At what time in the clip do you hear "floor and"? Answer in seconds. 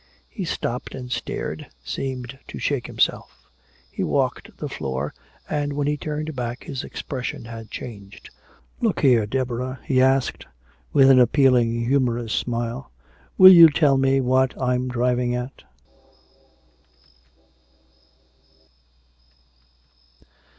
4.67-5.73